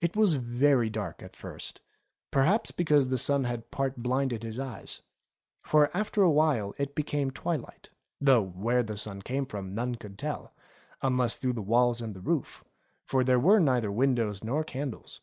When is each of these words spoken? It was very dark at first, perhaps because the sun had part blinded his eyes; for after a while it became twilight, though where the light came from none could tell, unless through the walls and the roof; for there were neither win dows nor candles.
It 0.00 0.16
was 0.16 0.34
very 0.34 0.90
dark 0.90 1.22
at 1.22 1.36
first, 1.36 1.82
perhaps 2.32 2.72
because 2.72 3.06
the 3.10 3.16
sun 3.16 3.44
had 3.44 3.70
part 3.70 3.96
blinded 4.02 4.42
his 4.42 4.58
eyes; 4.58 5.02
for 5.64 5.88
after 5.96 6.20
a 6.24 6.30
while 6.32 6.74
it 6.78 6.96
became 6.96 7.30
twilight, 7.30 7.88
though 8.20 8.42
where 8.42 8.82
the 8.82 9.00
light 9.08 9.22
came 9.22 9.46
from 9.46 9.72
none 9.72 9.94
could 9.94 10.18
tell, 10.18 10.52
unless 11.00 11.36
through 11.36 11.52
the 11.52 11.62
walls 11.62 12.02
and 12.02 12.12
the 12.12 12.20
roof; 12.20 12.64
for 13.04 13.22
there 13.22 13.38
were 13.38 13.60
neither 13.60 13.92
win 13.92 14.16
dows 14.16 14.42
nor 14.42 14.64
candles. 14.64 15.20